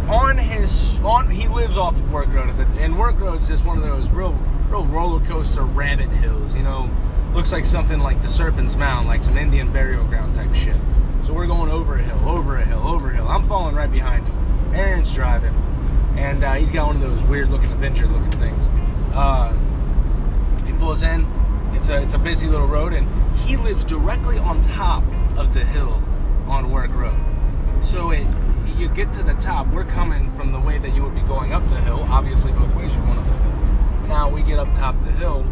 on 0.08 0.38
his 0.38 0.98
on. 1.00 1.28
He 1.28 1.46
lives 1.46 1.76
off 1.76 1.94
of 1.94 2.10
Werk 2.10 2.32
Road, 2.32 2.48
and 2.78 2.98
Werk 2.98 3.20
Road 3.20 3.42
is 3.42 3.48
just 3.48 3.62
one 3.66 3.76
of 3.76 3.84
those 3.84 4.08
real 4.08 4.32
real 4.70 4.86
roller 4.86 5.22
coaster 5.26 5.64
rabbit 5.64 6.08
hills. 6.08 6.54
You 6.54 6.62
know, 6.62 6.88
looks 7.34 7.52
like 7.52 7.66
something 7.66 7.98
like 7.98 8.22
the 8.22 8.30
Serpent's 8.30 8.74
Mound, 8.74 9.08
like 9.08 9.22
some 9.22 9.36
Indian 9.36 9.70
burial 9.74 10.04
ground 10.06 10.36
type 10.36 10.54
shit. 10.54 10.78
So 11.22 11.34
we're 11.34 11.46
going 11.46 11.70
over 11.70 11.96
a 11.96 12.02
hill, 12.02 12.26
over 12.26 12.56
a 12.56 12.64
hill, 12.64 12.78
over 12.78 13.10
a 13.10 13.14
hill. 13.14 13.28
I'm 13.28 13.46
falling 13.46 13.74
right 13.74 13.92
behind 13.92 14.26
him. 14.26 14.74
Aaron's 14.74 15.12
driving, 15.12 15.54
and 16.16 16.42
uh, 16.42 16.54
he's 16.54 16.72
got 16.72 16.86
one 16.86 16.96
of 16.96 17.02
those 17.02 17.22
weird 17.24 17.50
looking 17.50 17.70
Avenger 17.72 18.06
looking 18.06 18.40
things. 18.40 18.64
Uh, 19.12 19.52
he 20.64 20.72
pulls 20.72 21.02
in. 21.02 21.30
It's 21.74 21.90
a 21.90 22.00
it's 22.00 22.14
a 22.14 22.18
busy 22.18 22.46
little 22.46 22.68
road, 22.68 22.94
and 22.94 23.06
he 23.40 23.58
lives 23.58 23.84
directly 23.84 24.38
on 24.38 24.62
top 24.62 25.04
of 25.36 25.52
the 25.52 25.62
hill 25.62 26.02
on 26.46 26.70
Werk 26.70 26.94
Road. 26.94 27.20
So 27.84 28.12
it 28.12 28.26
you 28.68 28.88
get 28.88 29.12
to 29.14 29.22
the 29.22 29.34
top. 29.34 29.66
We're 29.68 29.84
coming 29.84 30.30
from 30.36 30.52
the 30.52 30.60
way 30.60 30.78
that 30.78 30.94
you 30.94 31.02
would 31.02 31.14
be 31.14 31.22
going 31.22 31.52
up 31.52 31.66
the 31.68 31.80
hill. 31.80 32.04
Obviously, 32.08 32.52
both 32.52 32.74
ways 32.74 32.94
you're 32.94 33.04
going 33.06 33.18
up 33.18 33.24
the 33.24 33.32
hill. 33.32 34.08
Now 34.08 34.28
we 34.28 34.42
get 34.42 34.58
up 34.58 34.72
top 34.74 34.94
the 35.04 35.12
hill. 35.12 35.44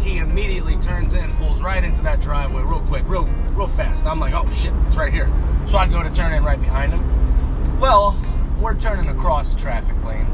He 0.00 0.18
immediately 0.18 0.76
turns 0.78 1.14
in, 1.14 1.32
pulls 1.36 1.62
right 1.62 1.82
into 1.82 2.02
that 2.02 2.20
driveway 2.20 2.62
real 2.62 2.80
quick, 2.80 3.04
real 3.06 3.24
real 3.52 3.68
fast. 3.68 4.04
I'm 4.06 4.18
like, 4.18 4.34
oh 4.34 4.50
shit, 4.50 4.72
it's 4.86 4.96
right 4.96 5.12
here. 5.12 5.28
So 5.66 5.78
I 5.78 5.86
go 5.86 6.02
to 6.02 6.10
turn 6.10 6.32
in 6.32 6.44
right 6.44 6.60
behind 6.60 6.92
him. 6.92 7.78
Well, 7.78 8.16
we're 8.60 8.74
turning 8.78 9.08
across 9.08 9.54
traffic 9.54 10.02
lane. 10.04 10.26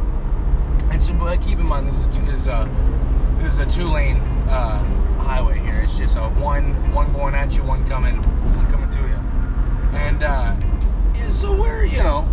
And 0.91 1.03
so 1.03 1.15
keep 1.39 1.59
in 1.59 1.67
mind, 1.67 1.89
this 1.89 2.01
is 2.01 2.05
a, 2.05 2.21
this 2.23 2.41
is 2.41 2.47
a, 2.47 3.37
this 3.41 3.53
is 3.53 3.59
a 3.59 3.67
two 3.67 3.89
lane 3.89 4.17
uh, 4.49 4.83
highway 5.21 5.59
here. 5.59 5.81
It's 5.81 5.99
just 5.99 6.17
a 6.17 6.29
one 6.29 6.93
one 6.95 7.13
going 7.13 7.35
at 7.35 7.55
you, 7.55 7.63
one 7.63 7.87
coming 7.87 8.17
one 8.17 8.71
coming 8.71 8.91
to 8.91 9.01
you. 9.01 9.19
And 9.97 10.23
uh, 10.23 10.57
yeah, 11.19 11.31
so 11.31 11.53
we're 11.53 11.85
you 11.85 12.03
know 12.03 12.27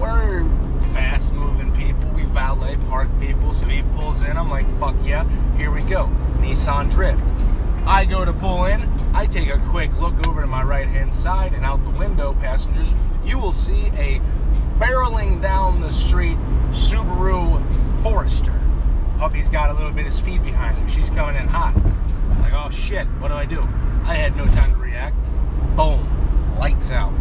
we're 0.00 0.44
fast 0.92 1.32
moving 1.32 1.74
people. 1.76 2.08
We 2.10 2.24
valet 2.24 2.76
park 2.88 3.08
people. 3.20 3.52
So 3.52 3.66
he 3.66 3.82
pulls 3.96 4.22
in. 4.22 4.36
I'm 4.36 4.50
like, 4.50 4.66
fuck 4.78 4.96
yeah, 5.02 5.28
here 5.56 5.70
we 5.70 5.82
go. 5.82 6.06
Nissan 6.38 6.90
Drift. 6.90 7.22
I 7.86 8.04
go 8.04 8.24
to 8.24 8.32
pull 8.32 8.66
in. 8.66 8.82
I 9.14 9.26
take 9.26 9.48
a 9.48 9.58
quick 9.70 9.92
look 9.98 10.26
over 10.26 10.40
to 10.40 10.46
my 10.46 10.62
right 10.62 10.88
hand 10.88 11.14
side 11.14 11.52
and 11.52 11.64
out 11.64 11.82
the 11.82 11.90
window, 11.90 12.34
passengers. 12.34 12.88
You 13.24 13.38
will 13.38 13.52
see 13.52 13.86
a 13.94 14.20
barreling 14.78 15.42
down 15.42 15.80
the 15.80 15.92
street 15.92 16.38
Subaru 16.70 17.62
Forester. 18.02 18.58
Puppy's 19.18 19.48
got 19.48 19.70
a 19.70 19.74
little 19.74 19.92
bit 19.92 20.06
of 20.06 20.12
speed 20.12 20.42
behind 20.42 20.78
her. 20.78 20.88
She's 20.88 21.10
coming 21.10 21.36
in 21.36 21.46
hot. 21.46 21.76
Like, 22.40 22.52
oh 22.52 22.70
shit, 22.70 23.06
what 23.18 23.28
do 23.28 23.34
I 23.34 23.44
do? 23.44 23.60
I 24.04 24.14
had 24.14 24.36
no 24.36 24.46
time 24.46 24.72
to 24.74 24.80
react. 24.80 25.16
Boom, 25.76 26.58
lights 26.58 26.90
out. 26.90 27.12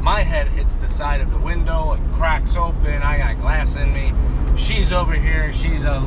My 0.00 0.22
head 0.22 0.48
hits 0.48 0.76
the 0.76 0.88
side 0.88 1.20
of 1.20 1.30
the 1.30 1.38
window, 1.38 1.92
it 1.92 2.00
cracks 2.12 2.56
open, 2.56 3.02
I 3.02 3.18
got 3.18 3.40
glass 3.40 3.76
in 3.76 3.92
me. 3.92 4.12
She's 4.56 4.92
over 4.92 5.12
here, 5.12 5.52
she's 5.52 5.84
a 5.84 6.02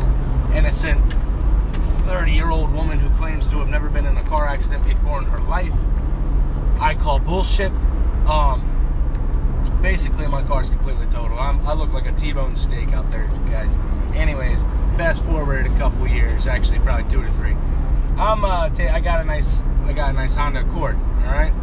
innocent 0.53 1.01
30 2.05 2.31
year 2.31 2.49
old 2.49 2.73
woman 2.73 2.99
who 2.99 3.09
claims 3.17 3.47
to 3.49 3.57
have 3.57 3.69
never 3.69 3.89
been 3.89 4.05
in 4.05 4.17
a 4.17 4.23
car 4.23 4.47
accident 4.47 4.83
before 4.83 5.19
in 5.19 5.25
her 5.25 5.37
life. 5.39 5.73
I 6.79 6.95
call 6.95 7.19
bullshit. 7.19 7.71
Um, 8.25 8.67
basically, 9.81 10.27
my 10.27 10.41
car's 10.43 10.69
completely 10.69 11.05
total. 11.07 11.37
I 11.39 11.73
look 11.73 11.93
like 11.93 12.05
a 12.05 12.11
T-bone 12.11 12.55
steak 12.55 12.89
out 12.89 13.09
there, 13.11 13.27
guys. 13.49 13.75
Anyways, 14.15 14.63
fast 14.97 15.23
forward 15.23 15.67
a 15.67 15.77
couple 15.77 16.07
years, 16.07 16.47
actually 16.47 16.79
probably 16.79 17.09
two 17.11 17.23
to 17.23 17.31
three. 17.33 17.55
I'm 18.17 18.43
uh, 18.43 18.69
t- 18.69 18.87
I 18.87 18.99
got 18.99 19.21
a 19.21 19.23
nice, 19.23 19.61
I 19.85 19.93
got 19.93 20.09
a 20.09 20.13
nice 20.13 20.33
Honda 20.33 20.61
Accord. 20.61 20.95
All 21.25 21.33
right, 21.33 21.53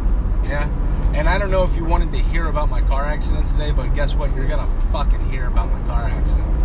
yeah. 0.43 0.69
And 1.13 1.27
I 1.27 1.37
don't 1.37 1.51
know 1.51 1.63
if 1.63 1.75
you 1.75 1.83
wanted 1.83 2.11
to 2.11 2.19
hear 2.19 2.47
about 2.47 2.69
my 2.69 2.81
car 2.81 3.05
accidents 3.05 3.51
today, 3.51 3.71
but 3.71 3.93
guess 3.95 4.13
what? 4.13 4.33
You're 4.35 4.47
gonna 4.47 4.69
fucking 4.91 5.21
hear 5.29 5.47
about 5.47 5.71
my 5.71 5.79
car 5.87 6.03
accidents. 6.03 6.57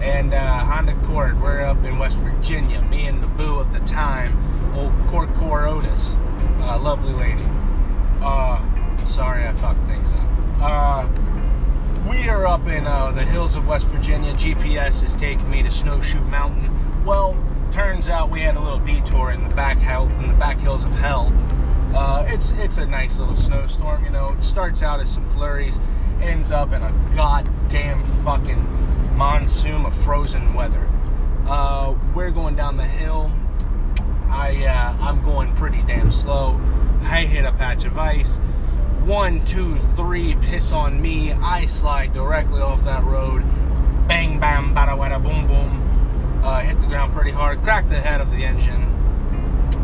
And 0.00 0.32
uh, 0.32 0.64
Honda 0.64 0.96
Accord, 1.02 1.40
we're 1.40 1.62
up 1.62 1.84
in 1.84 1.98
West 1.98 2.16
Virginia. 2.18 2.80
Me 2.82 3.06
and 3.06 3.22
the 3.22 3.26
boo 3.26 3.58
of 3.58 3.72
the 3.72 3.80
time, 3.80 4.74
old 4.76 4.92
Court 5.08 5.34
Core 5.34 5.66
Otis, 5.66 6.16
uh, 6.60 6.78
lovely 6.80 7.12
lady. 7.12 7.44
Uh, 8.22 8.60
sorry 9.06 9.46
I 9.46 9.52
fucked 9.54 9.84
things 9.86 10.12
up. 10.12 10.28
Uh, 10.60 11.08
we 12.08 12.28
are 12.28 12.46
up 12.46 12.66
in 12.68 12.86
uh, 12.86 13.10
the 13.10 13.24
hills 13.24 13.56
of 13.56 13.66
West 13.66 13.86
Virginia. 13.88 14.34
GPS 14.34 15.02
is 15.02 15.14
taking 15.14 15.50
me 15.50 15.62
to 15.62 15.70
Snowshoe 15.70 16.22
Mountain. 16.24 17.04
Well, 17.04 17.36
turns 17.72 18.08
out 18.08 18.30
we 18.30 18.40
had 18.40 18.56
a 18.56 18.60
little 18.60 18.78
detour 18.78 19.32
in 19.32 19.46
the 19.48 19.54
back 19.54 19.78
hell, 19.78 20.08
in 20.20 20.28
the 20.28 20.34
back 20.34 20.58
hills 20.58 20.84
of 20.84 20.92
hell. 20.92 21.32
Uh, 21.94 22.24
it's 22.26 22.50
it's 22.52 22.78
a 22.78 22.84
nice 22.84 23.20
little 23.20 23.36
snowstorm, 23.36 24.04
you 24.04 24.10
know. 24.10 24.34
It 24.36 24.42
starts 24.42 24.82
out 24.82 24.98
as 24.98 25.08
some 25.08 25.28
flurries, 25.30 25.78
ends 26.20 26.50
up 26.50 26.72
in 26.72 26.82
a 26.82 26.92
goddamn 27.14 28.04
fucking 28.24 29.16
monsoon 29.16 29.86
of 29.86 29.94
frozen 29.94 30.54
weather. 30.54 30.88
Uh, 31.46 31.94
we're 32.12 32.32
going 32.32 32.56
down 32.56 32.76
the 32.76 32.84
hill. 32.86 33.30
I 34.28 34.64
uh, 34.64 34.96
I'm 35.00 35.22
going 35.22 35.54
pretty 35.54 35.82
damn 35.82 36.10
slow. 36.10 36.60
I 37.02 37.26
hit 37.26 37.44
a 37.44 37.52
patch 37.52 37.84
of 37.84 37.96
ice. 37.96 38.40
One, 39.04 39.44
two, 39.44 39.76
three, 39.94 40.34
piss 40.36 40.72
on 40.72 41.00
me. 41.00 41.32
I 41.32 41.66
slide 41.66 42.12
directly 42.12 42.60
off 42.60 42.82
that 42.84 43.04
road. 43.04 43.42
Bang, 44.08 44.40
bam, 44.40 44.74
bada, 44.74 44.98
wada, 44.98 45.20
boom, 45.20 45.46
boom. 45.46 46.42
Uh, 46.42 46.60
hit 46.60 46.80
the 46.80 46.86
ground 46.88 47.12
pretty 47.12 47.30
hard. 47.30 47.62
Cracked 47.62 47.88
the 47.88 48.00
head 48.00 48.20
of 48.20 48.30
the 48.32 48.44
engine. 48.44 48.90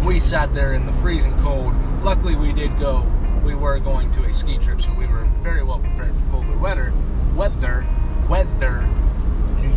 We 0.05 0.19
sat 0.19 0.53
there 0.53 0.73
in 0.73 0.87
the 0.87 0.93
freezing 0.95 1.39
cold. 1.39 1.75
Luckily, 2.03 2.35
we 2.35 2.53
did 2.53 2.79
go. 2.79 3.07
We 3.45 3.55
were 3.55 3.79
going 3.79 4.11
to 4.13 4.23
a 4.23 4.33
ski 4.33 4.57
trip, 4.57 4.81
so 4.81 4.91
we 4.95 5.07
were 5.07 5.25
very 5.43 5.63
well 5.63 5.81
prepared 5.81 6.15
for 6.17 6.23
colder 6.31 6.57
weather. 6.57 6.95
Weather, 7.37 7.87
weather. 8.29 8.89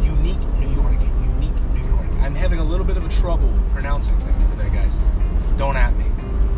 Unique 0.01 0.39
New 0.57 0.69
York, 0.69 0.99
unique 1.19 1.61
New 1.73 1.85
York. 1.85 2.07
I'm 2.21 2.33
having 2.33 2.59
a 2.59 2.63
little 2.63 2.85
bit 2.85 2.95
of 2.95 3.03
a 3.03 3.09
trouble 3.09 3.53
pronouncing 3.73 4.17
things 4.21 4.47
today, 4.47 4.69
guys. 4.69 4.97
Don't 5.57 5.75
at 5.75 5.93
me. 5.97 6.05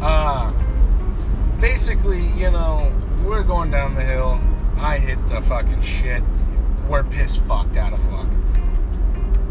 Uh, 0.01 0.51
basically, 1.59 2.23
you 2.33 2.51
know, 2.51 2.95
we're 3.23 3.43
going 3.43 3.71
down 3.71 3.95
the 3.95 4.03
hill. 4.03 4.39
I 4.77 4.99
hit 4.99 5.17
the 5.27 5.41
fucking 5.41 5.81
shit. 5.81 6.21
We're 6.87 7.03
piss 7.03 7.37
fucked 7.37 7.77
out 7.77 7.93
of 7.93 8.05
luck. 8.11 8.27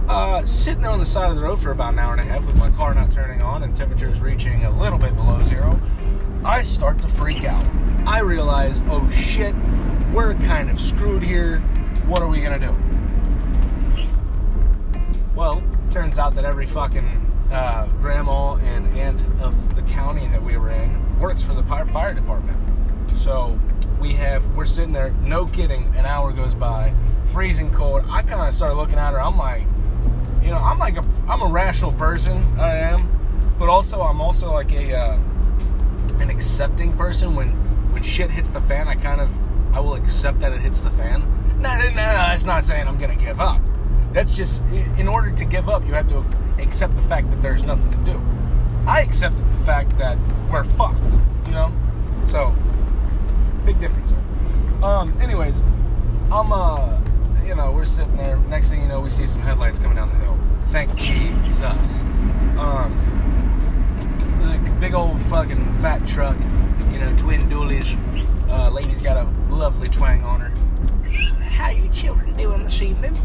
Uh, 0.07 0.45
sitting 0.45 0.85
on 0.85 0.99
the 0.99 1.07
side 1.07 1.31
of 1.31 1.37
the 1.37 1.43
road 1.43 1.59
for 1.59 1.71
about 1.71 1.95
an 1.95 1.99
hour 1.99 2.13
and 2.13 2.21
a 2.21 2.25
half 2.25 2.47
with 2.47 2.57
my 2.57 2.71
car 2.73 2.95
not 2.95 3.11
turning 3.11 3.41
on 3.41 3.63
and 3.63 3.75
temperatures 3.75 4.21
reaching 4.21 4.65
a 4.65 4.81
little 4.81 4.99
bit 4.99 5.17
below 5.17 5.43
zero, 5.45 5.81
I 6.45 6.63
start 6.63 7.01
to 7.01 7.09
freak 7.09 7.45
out. 7.45 7.67
I 8.07 8.19
realize, 8.19 8.79
oh 8.91 9.09
shit, 9.11 9.55
we're 10.13 10.35
kind 10.35 10.69
of 10.69 10.79
screwed 10.79 11.23
here. 11.23 11.61
What 12.07 12.21
are 12.21 12.29
we 12.29 12.43
gonna 12.43 12.59
do? 12.59 12.77
Well, 15.35 15.63
turns 15.91 16.19
out 16.19 16.35
that 16.35 16.45
every 16.45 16.67
fucking 16.67 17.49
uh, 17.51 17.87
grandma 18.03 18.57
and 18.57 18.87
aunt 18.95 19.25
of 19.41 19.75
the 19.75 19.81
county 19.83 20.29
that 20.29 20.43
we 20.43 20.59
were 20.59 20.69
in 20.69 21.19
works 21.19 21.43
for 21.43 21.55
the 21.55 21.63
fire 21.63 22.13
department. 22.13 22.59
So 23.15 23.59
we 23.99 24.13
have 24.13 24.45
we're 24.55 24.67
sitting 24.67 24.93
there, 24.93 25.13
no 25.23 25.47
kidding. 25.47 25.95
An 25.97 26.05
hour 26.05 26.31
goes 26.31 26.55
by, 26.55 26.93
freezing 27.33 27.71
cold. 27.71 28.05
I 28.11 28.21
kind 28.21 28.47
of 28.47 28.53
start 28.53 28.77
looking 28.77 28.99
at 28.99 29.15
her. 29.15 29.21
I'm 29.21 29.39
like, 29.39 29.63
you 30.43 30.51
know, 30.51 30.59
I'm 30.59 30.79
like 30.79 30.99
a 30.99 31.05
I'm 31.27 31.41
a 31.41 31.49
rational 31.49 31.93
person. 31.95 32.37
I 32.59 32.77
am, 32.77 33.55
but 33.59 33.71
also 33.71 34.03
I'm 34.03 34.21
also 34.21 34.53
like 34.53 34.73
a 34.73 34.95
uh, 34.95 35.19
an 36.21 36.31
accepting 36.31 36.97
person. 36.97 37.35
When 37.35 37.51
when 37.93 38.03
shit 38.03 38.31
hits 38.31 38.51
the 38.51 38.61
fan, 38.63 38.89
I 38.89 38.95
kind 38.95 39.21
of 39.21 39.31
I 39.75 39.81
will 39.81 39.95
accept 39.95 40.41
that 40.41 40.53
it 40.53 40.61
hits 40.61 40.81
the 40.81 40.91
fan. 40.91 41.21
No, 41.61 41.79
no, 41.79 41.89
no, 41.89 41.95
that's 41.95 42.45
not 42.45 42.65
saying 42.65 42.87
I'm 42.87 42.99
gonna 42.99 43.17
give 43.17 43.41
up. 43.41 43.61
That's 44.13 44.37
just 44.37 44.63
in 44.97 45.09
order 45.09 45.33
to 45.33 45.45
give 45.45 45.69
up, 45.69 45.85
you 45.85 45.95
have 45.95 46.09
to 46.09 46.25
accept 46.59 46.95
the 46.95 47.03
fact 47.03 47.31
that 47.31 47.43
there's 47.43 47.65
nothing 47.65 47.91
to 47.91 48.13
do. 48.13 48.23
I 48.87 49.01
accepted 49.01 49.51
the 49.51 49.65
fact 49.65 49.97
that 49.99 50.17
we're 50.51 50.63
fucked, 50.63 51.15
you 51.47 51.53
know? 51.53 51.73
So, 52.29 52.55
big 53.65 53.81
difference 53.81 54.13
there. 54.13 54.85
Um, 54.85 55.19
anyways, 55.21 55.59
I'm, 56.31 56.53
uh, 56.53 57.01
you 57.45 57.55
know, 57.55 57.73
we're 57.73 57.85
sitting 57.85 58.17
there. 58.17 58.37
Next 58.37 58.69
thing 58.69 58.83
you 58.83 58.89
know, 58.89 59.01
we 59.01 59.11
see 59.11 59.27
some 59.27 59.43
headlights 59.43 59.79
coming 59.79 59.97
down 59.97 60.11
the 60.11 60.17
hill. 60.17 60.39
Thank 60.67 60.95
Jesus. 60.97 62.03
Um, 62.59 62.93
the 64.45 64.71
big 64.81 64.95
old 64.95 65.21
fucking 65.23 65.75
fat 65.81 66.07
truck, 66.07 66.37
you 66.93 66.99
know, 66.99 67.15
twin 67.17 67.41
dualies. 67.49 67.99
Uh, 68.49 68.71
lady's 68.71 69.03
got 69.03 69.17
a 69.17 69.29
lovely 69.53 69.89
twang 69.89 70.23
on 70.23 70.41
her. 70.41 70.51
How 71.45 71.71
you 71.71 71.89
children 71.91 72.37
doing 72.37 72.65
this 72.65 72.81
evening? 72.83 73.17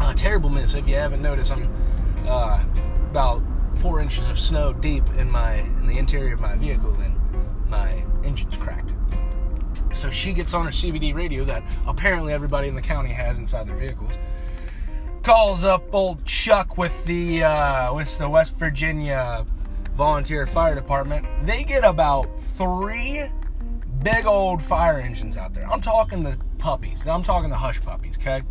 Uh, 0.00 0.14
terrible 0.14 0.48
miss. 0.48 0.74
If 0.74 0.86
you 0.86 0.94
haven't 0.94 1.22
noticed, 1.22 1.52
I'm 1.52 1.72
uh, 2.26 2.62
about 3.10 3.42
four 3.76 4.00
inches 4.00 4.28
of 4.28 4.38
snow 4.38 4.72
deep 4.72 5.04
in 5.16 5.30
my 5.30 5.54
in 5.54 5.86
the 5.86 5.98
interior 5.98 6.34
of 6.34 6.40
my 6.40 6.56
vehicle, 6.56 6.92
and 6.94 7.14
my 7.68 8.04
engine's 8.24 8.56
cracked. 8.56 8.92
So 9.92 10.10
she 10.10 10.32
gets 10.32 10.54
on 10.54 10.66
her 10.66 10.70
CBD 10.70 11.14
radio 11.14 11.44
that 11.44 11.62
apparently 11.86 12.32
everybody 12.32 12.68
in 12.68 12.74
the 12.74 12.82
county 12.82 13.10
has 13.10 13.38
inside 13.38 13.66
their 13.66 13.76
vehicles. 13.76 14.12
Calls 15.22 15.64
up 15.64 15.92
old 15.92 16.24
Chuck 16.24 16.76
with 16.76 17.04
the 17.04 17.44
uh, 17.44 17.94
with 17.94 18.16
the 18.18 18.28
West 18.28 18.56
Virginia 18.56 19.44
Volunteer 19.98 20.46
Fire 20.46 20.74
Department. 20.74 21.26
They 21.44 21.64
get 21.64 21.84
about 21.84 22.40
three 22.56 23.28
big 24.02 24.24
old 24.24 24.62
fire 24.62 24.98
engines 24.98 25.36
out 25.36 25.52
there. 25.52 25.70
I'm 25.70 25.82
talking 25.82 26.22
the 26.22 26.38
puppies. 26.56 27.06
I'm 27.06 27.22
talking 27.22 27.50
the 27.50 27.56
hush 27.56 27.82
puppies. 27.82 28.16
Okay 28.16 28.42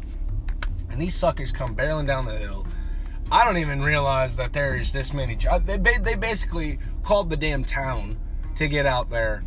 and 0.98 1.01
these 1.01 1.13
suckers 1.13 1.51
come 1.51 1.75
barreling 1.75 2.08
down 2.08 2.25
the 2.25 2.36
hill. 2.36 2.66
I 3.32 3.46
don't 3.46 3.58
even 3.58 3.84
realize 3.84 4.36
that 4.38 4.51
there's 4.51 4.92
this 4.92 5.13
many. 5.13 5.38
They 5.66 5.77
they 5.77 6.16
basically 6.16 6.80
called 7.04 7.30
the 7.30 7.38
damn 7.38 7.63
town 7.63 8.18
to 8.56 8.68
get 8.68 8.88
out 8.88 9.12
there 9.12 9.44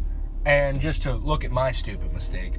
and 0.46 0.80
just 0.80 1.02
to 1.02 1.14
look 1.14 1.44
at 1.44 1.50
my 1.50 1.72
stupid 1.72 2.12
mistake. 2.12 2.54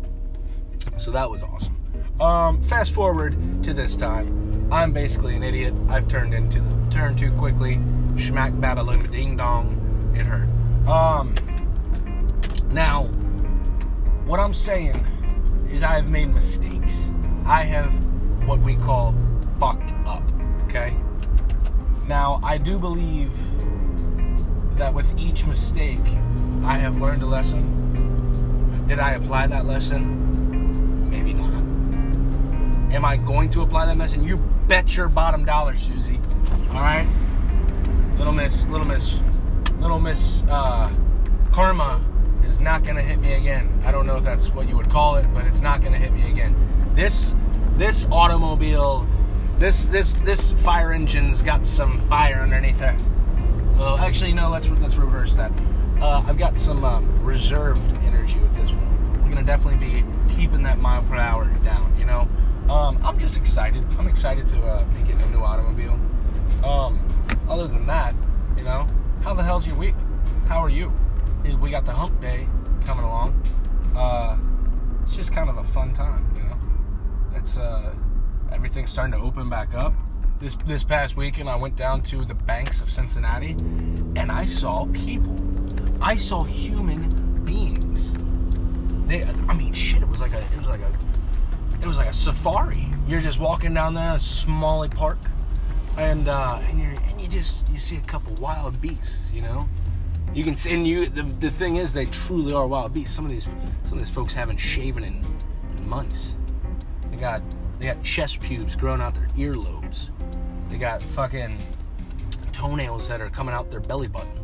So 0.98 1.12
that 1.12 1.30
was 1.30 1.42
awesome. 1.42 1.78
Um, 2.20 2.62
fast 2.64 2.94
forward 2.94 3.64
to 3.64 3.74
this 3.74 3.96
time, 3.96 4.51
I'm 4.72 4.94
basically 4.94 5.36
an 5.36 5.44
idiot. 5.44 5.74
I've 5.90 6.08
turned 6.08 6.34
into 6.34 6.62
the 6.62 6.90
turn 6.90 7.16
too 7.18 7.32
quickly. 7.32 7.76
Schmack 8.16 8.58
babaloom 8.62 9.12
ding 9.12 9.36
dong. 9.36 9.78
It 10.16 10.26
hurt. 10.26 10.48
Um, 10.88 11.36
now, 12.70 13.04
what 14.26 14.40
I'm 14.40 14.54
saying 14.54 14.96
is 15.70 15.84
I 15.84 15.96
have 15.96 16.10
made 16.10 16.34
mistakes. 16.34 16.96
I 17.46 17.66
have 17.66 17.94
what 18.48 18.60
we 18.60 18.76
call 18.76 19.14
fucked 19.60 19.94
up. 20.06 20.24
Okay? 20.68 20.96
Now, 22.08 22.40
I 22.42 22.58
do 22.58 22.80
believe 22.80 23.32
that 24.78 24.94
with 24.94 25.20
each 25.20 25.46
mistake, 25.46 26.00
I 26.64 26.78
have 26.78 26.98
learned 26.98 27.24
a 27.24 27.26
lesson. 27.26 28.86
Did 28.88 29.00
I 29.00 29.12
apply 29.16 29.48
that 29.48 29.66
lesson? 29.66 30.31
Am 32.92 33.06
I 33.06 33.16
going 33.16 33.50
to 33.52 33.62
apply 33.62 33.86
that 33.86 33.98
lesson? 33.98 34.24
You 34.24 34.38
bet 34.68 34.98
your 34.98 35.08
bottom 35.08 35.46
dollar, 35.46 35.76
Susie. 35.76 36.20
All 36.70 36.76
right? 36.76 37.08
Little 38.18 38.34
Miss, 38.34 38.68
Little 38.68 38.86
Miss, 38.86 39.20
Little 39.80 40.00
Miss 40.00 40.44
uh, 40.50 40.92
Karma 41.52 42.04
is 42.46 42.60
not 42.60 42.84
going 42.84 42.98
to 42.98 43.02
hit 43.02 43.20
me 43.20 43.34
again. 43.34 43.82
I 43.86 43.92
don't 43.92 44.06
know 44.06 44.18
if 44.18 44.24
that's 44.24 44.50
what 44.50 44.68
you 44.68 44.76
would 44.76 44.90
call 44.90 45.16
it, 45.16 45.26
but 45.34 45.46
it's 45.46 45.62
not 45.62 45.80
going 45.82 45.94
to 45.94 46.00
hit 46.00 46.12
me 46.12 46.30
again. 46.30 46.56
This 46.94 47.34
this 47.78 48.06
automobile, 48.12 49.08
this 49.58 49.86
this 49.86 50.14
this 50.14 50.52
fire 50.52 50.92
engine's 50.92 51.42
got 51.42 51.66
some 51.66 51.98
fire 52.10 52.42
underneath 52.42 52.82
it. 52.82 52.96
Well, 53.78 53.98
actually, 53.98 54.34
no. 54.34 54.50
Let's 54.50 54.68
let's 54.70 54.96
reverse 54.96 55.34
that. 55.36 55.52
Uh, 56.02 56.24
I've 56.28 56.38
got 56.38 56.60
some 56.60 56.84
um, 56.84 57.24
reserved 57.24 57.90
energy 58.04 58.40
with 58.40 58.56
this 58.58 58.72
one. 58.72 59.24
We're 59.24 59.30
gonna 59.30 59.44
definitely 59.44 59.80
be 59.80 60.06
keeping 60.36 60.64
that 60.64 60.78
mile 60.80 61.04
per 61.04 61.16
hour 61.16 61.46
down. 61.64 61.96
You 61.98 62.06
know, 62.06 62.28
um, 62.70 63.00
I'm 63.04 63.18
just 63.20 63.38
excited. 63.38 63.84
I'm 63.98 64.08
excited 64.08 64.48
to 64.50 64.62
uh, 64.62 64.86
be 64.86 65.02
getting 65.02 65.22
a 65.22 65.30
new 65.30 65.42
automobile. 65.42 66.00
Um, 66.64 67.06
other 67.50 67.68
than 67.68 67.86
that, 67.88 68.16
you 68.58 68.64
know, 68.64 68.88
how 69.24 69.34
the 69.34 69.44
hell's 69.44 69.66
your 69.66 69.76
week? 69.76 69.96
How 70.48 70.60
are 70.60 70.70
you? 70.70 70.92
We 71.60 71.72
got 71.72 71.86
the 71.86 71.92
hump 71.92 72.20
day 72.22 72.48
coming 72.86 73.04
along. 73.04 73.34
Uh, 73.96 74.38
it's 75.04 75.16
just 75.16 75.34
kind 75.34 75.50
of 75.50 75.58
a 75.58 75.64
fun 75.64 75.94
time, 75.94 76.32
you 76.36 76.44
know. 76.44 76.58
It's 77.36 77.58
uh, 77.58 77.94
everything's 78.52 78.92
starting 78.92 79.14
to 79.14 79.26
open 79.26 79.50
back 79.50 79.74
up. 79.74 79.94
This 80.40 80.56
this 80.66 80.84
past 80.84 81.18
weekend, 81.18 81.50
I 81.50 81.56
went 81.56 81.76
down 81.76 82.02
to 82.04 82.26
the 82.26 82.34
banks 82.34 82.82
of 82.82 82.90
Cincinnati, 82.90 83.52
and 83.52 84.32
I 84.32 84.46
saw 84.46 84.86
people. 84.88 85.40
I 86.02 86.16
saw 86.16 86.44
human 86.44 87.44
beings. 87.44 88.16
They, 89.08 89.24
I 89.48 89.54
mean, 89.54 89.74
shit. 89.74 90.02
It 90.02 90.08
was 90.08 90.22
like 90.22 90.34
a, 90.34 90.40
it 90.40 90.58
was 90.58 90.68
like 90.68 90.82
a, 90.82 90.92
it 91.82 91.88
was 91.88 91.98
like 91.98 92.08
a 92.08 92.14
safari. 92.14 92.88
You're 93.08 93.22
just 93.22 93.40
walking 93.40 93.74
down 93.74 93.94
there, 93.94 94.20
Smalley 94.20 94.90
Park, 94.90 95.18
and 95.98 96.28
uh, 96.30 96.60
and 96.68 96.80
you 96.80 96.88
and 97.10 97.20
you 97.20 97.28
just 97.28 97.68
you 97.70 97.80
see 97.80 97.98
a 97.98 98.02
couple 98.02 98.34
wild 98.36 98.80
beasts, 98.80 99.34
you 99.34 99.42
know. 99.42 99.68
You 100.34 100.44
can 100.44 100.56
see, 100.56 100.74
and 100.74 100.88
you 100.88 101.08
the, 101.08 101.24
the 101.24 101.52
thing 101.52 101.78
is, 101.78 101.94
they 101.94 102.06
truly 102.06 102.54
are 102.54 102.68
wild 102.68 102.94
beasts. 102.94 103.16
Some 103.16 103.26
of 103.26 103.32
these 103.32 103.46
some 103.84 103.94
of 103.94 104.00
these 104.00 104.10
folks 104.10 104.34
haven't 104.34 104.58
shaven 104.58 105.04
in, 105.04 105.26
in 105.78 105.90
months. 105.90 106.36
They 107.10 107.18
got 107.18 107.42
they 107.80 107.88
got 107.88 108.02
chest 108.04 108.40
pubes 108.42 108.76
growing 108.76 109.02
out 109.02 109.16
their 109.16 109.28
earlobes. 109.30 110.10
They 110.70 110.78
got 110.78 111.02
fucking 111.02 111.58
toenails 112.54 113.08
that 113.10 113.20
are 113.20 113.30
coming 113.30 113.54
out 113.54 113.70
their 113.70 113.80
belly 113.80 114.08
button, 114.08 114.40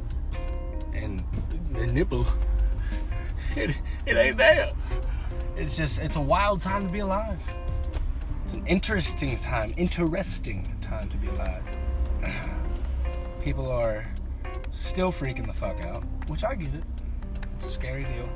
and 0.93 1.23
their 1.71 1.87
nipple. 1.87 2.25
It, 3.55 3.75
it 4.05 4.15
ain't 4.15 4.37
there. 4.37 4.71
It's 5.57 5.75
just 5.75 5.97
it's 5.99 6.17
a 6.17 6.21
wild 6.21 6.61
time 6.61 6.85
to 6.85 6.93
be 6.93 6.99
alive. 6.99 7.39
It's 8.45 8.53
an 8.53 8.65
interesting 8.67 9.35
time, 9.37 9.73
interesting 9.75 10.77
time 10.81 11.09
to 11.09 11.17
be 11.17 11.27
alive. 11.29 11.63
People 13.43 13.71
are 13.71 14.05
still 14.71 15.11
freaking 15.11 15.47
the 15.47 15.53
fuck 15.53 15.81
out, 15.81 16.03
which 16.27 16.43
I 16.43 16.53
get 16.53 16.73
it. 16.75 16.83
It's 17.55 17.65
a 17.65 17.69
scary 17.69 18.03
deal. 18.03 18.29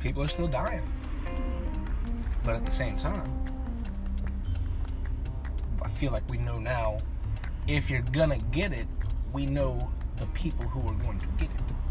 People 0.00 0.22
are 0.22 0.28
still 0.28 0.46
dying. 0.46 0.82
But 2.42 2.56
at 2.56 2.66
the 2.66 2.72
same 2.72 2.98
time, 2.98 3.32
I 5.80 5.88
feel 5.88 6.12
like 6.12 6.28
we 6.28 6.36
know 6.36 6.58
now 6.58 6.98
if 7.66 7.88
you're 7.88 8.02
gonna 8.12 8.38
get 8.52 8.74
it, 8.74 8.86
we 9.32 9.46
know 9.46 9.90
the 10.16 10.26
people 10.26 10.66
who 10.66 10.80
are 10.88 10.94
going 10.96 11.18
to 11.18 11.26
get 11.38 11.48
it? 11.48 11.83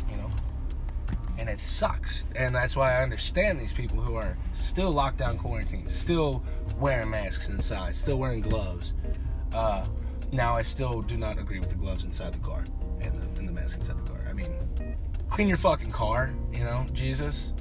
And 1.37 1.49
it 1.49 1.59
sucks. 1.59 2.23
And 2.35 2.55
that's 2.55 2.75
why 2.75 2.97
I 2.97 3.03
understand 3.03 3.59
these 3.59 3.73
people 3.73 3.99
who 3.99 4.15
are 4.15 4.37
still 4.53 4.91
locked 4.91 5.17
down 5.17 5.37
quarantine, 5.37 5.87
still 5.87 6.43
wearing 6.79 7.09
masks 7.09 7.49
inside, 7.49 7.95
still 7.95 8.17
wearing 8.17 8.41
gloves. 8.41 8.93
Uh, 9.53 9.85
now, 10.31 10.53
I 10.55 10.61
still 10.61 11.01
do 11.01 11.17
not 11.17 11.37
agree 11.37 11.59
with 11.59 11.69
the 11.69 11.75
gloves 11.75 12.03
inside 12.03 12.33
the 12.33 12.39
car 12.39 12.63
and 13.01 13.13
the, 13.13 13.39
and 13.39 13.47
the 13.47 13.51
mask 13.51 13.77
inside 13.77 14.03
the 14.03 14.11
car. 14.11 14.25
I 14.29 14.33
mean, 14.33 14.51
clean 15.29 15.47
your 15.47 15.57
fucking 15.57 15.91
car, 15.91 16.33
you 16.51 16.63
know, 16.63 16.85
Jesus. 16.93 17.53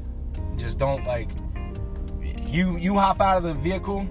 Just 0.56 0.78
don't 0.78 1.04
like 1.04 1.28
you 2.52 2.76
you 2.76 2.94
hop 2.94 3.20
out 3.20 3.38
of 3.38 3.44
the 3.44 3.54
vehicle. 3.54 4.06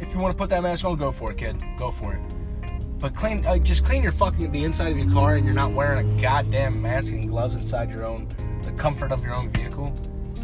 If 0.00 0.12
you 0.14 0.20
want 0.20 0.32
to 0.32 0.38
put 0.38 0.50
that 0.50 0.62
mask 0.62 0.84
on, 0.84 0.96
go 0.96 1.12
for 1.12 1.32
it, 1.32 1.38
kid. 1.38 1.62
Go 1.78 1.90
for 1.90 2.14
it. 2.14 2.20
But 2.98 3.16
clean, 3.16 3.44
uh, 3.44 3.58
just 3.58 3.84
clean 3.84 4.02
your 4.02 4.12
fucking 4.12 4.52
the 4.52 4.62
inside 4.62 4.92
of 4.92 4.98
your 4.98 5.10
car, 5.10 5.34
and 5.34 5.44
you're 5.44 5.54
not 5.54 5.72
wearing 5.72 6.18
a 6.18 6.22
goddamn 6.22 6.80
mask 6.80 7.12
and 7.12 7.28
gloves 7.28 7.56
inside 7.56 7.90
your 7.90 8.04
own, 8.04 8.28
the 8.72 8.82
comfort 8.82 9.12
of 9.12 9.22
your 9.22 9.34
own 9.34 9.50
vehicle. 9.50 9.92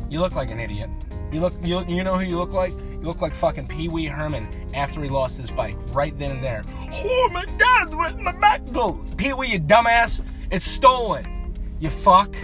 You 0.08 0.20
look 0.20 0.34
like 0.34 0.50
an 0.50 0.60
idiot. 0.60 0.90
You 1.32 1.40
look, 1.40 1.54
you 1.62 1.84
you 1.86 2.04
know 2.04 2.16
who 2.16 2.24
you 2.24 2.38
look 2.38 2.52
like? 2.52 2.72
You 2.72 3.02
look 3.02 3.20
like 3.20 3.34
fucking 3.34 3.68
Pee 3.68 3.88
Wee 3.88 4.06
Herman 4.06 4.48
after 4.74 5.02
he 5.02 5.08
lost 5.08 5.36
his 5.36 5.50
bike, 5.50 5.76
right 5.88 6.16
then 6.18 6.30
and 6.32 6.42
there. 6.42 6.62
Oh 7.04 7.28
my 7.32 7.44
God, 7.58 7.94
where's 7.94 8.16
my 8.16 8.32
back 8.32 8.62
go? 8.72 9.04
Pee 9.16 9.34
Wee, 9.34 9.48
you 9.48 9.60
dumbass! 9.60 10.20
It's 10.50 10.64
stolen. 10.64 11.54
You 11.80 11.90
fuck. 11.90 12.34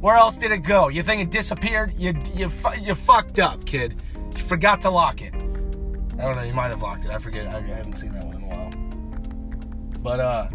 Where 0.00 0.16
else 0.16 0.36
did 0.36 0.50
it 0.50 0.64
go? 0.64 0.88
You 0.88 1.04
think 1.04 1.22
it 1.22 1.30
disappeared? 1.30 1.94
You 1.96 2.14
you 2.34 2.50
you 2.80 2.94
fucked 2.94 3.38
up, 3.38 3.64
kid. 3.64 4.02
You 4.34 4.42
forgot 4.42 4.82
to 4.82 4.90
lock 4.90 5.22
it. 5.22 5.32
I 5.34 6.22
don't 6.24 6.36
know. 6.36 6.42
You 6.42 6.54
might 6.54 6.68
have 6.68 6.82
locked 6.82 7.04
it. 7.04 7.12
I 7.12 7.18
forget. 7.18 7.46
I 7.46 7.60
haven't 7.60 7.94
seen 7.94 8.12
that 8.12 8.24
one 8.24 8.36
in 8.36 8.42
a 8.42 8.46
while. 8.48 8.70
But 10.00 10.20
uh, 10.20 10.48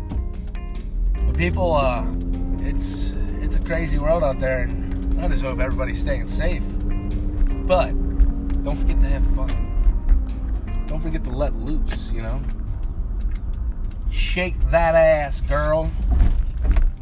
people, 1.33 1.73
uh, 1.73 2.05
it's 2.59 3.13
it's 3.41 3.55
a 3.55 3.61
crazy 3.61 3.97
world 3.97 4.23
out 4.23 4.39
there, 4.39 4.63
and 4.63 4.86
I 5.19 5.27
just 5.27 5.43
hope 5.43 5.59
everybody's 5.59 5.99
staying 5.99 6.27
safe. 6.27 6.63
But 7.65 7.91
don't 8.63 8.75
forget 8.75 8.99
to 9.01 9.07
have 9.07 9.25
fun. 9.35 10.85
Don't 10.87 11.01
forget 11.01 11.23
to 11.25 11.31
let 11.31 11.53
loose. 11.55 12.11
You 12.11 12.21
know. 12.21 12.41
Shake 14.09 14.59
that 14.71 14.95
ass, 14.95 15.41
girl. 15.41 15.91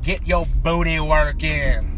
Get 0.01 0.25
your 0.25 0.45
booty 0.63 0.99
working. 0.99 1.91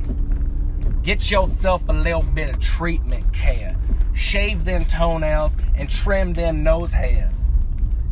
Get 1.03 1.29
yourself 1.31 1.83
a 1.87 1.93
little 1.93 2.23
bit 2.23 2.49
of 2.49 2.59
treatment 2.59 3.31
care. 3.33 3.77
Shave 4.13 4.65
them 4.65 4.85
toenails 4.85 5.51
and 5.75 5.89
trim 5.89 6.33
them 6.33 6.63
nose 6.63 6.91
hairs. 6.91 7.35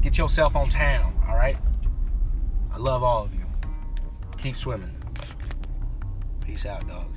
Get 0.02 0.18
yourself 0.18 0.56
on 0.56 0.70
town, 0.70 1.20
all 1.28 1.36
right? 1.36 1.58
I 2.72 2.78
love 2.78 3.04
all 3.04 3.24
of 3.24 3.34
you. 3.34 3.46
Keep 4.38 4.56
swimming. 4.56 4.96
Peace 6.46 6.65
out, 6.65 6.88
dog. 6.88 7.14